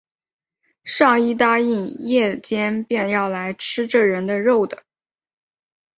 [0.83, 4.81] 倘一答应，夜间便要来吃这人的肉的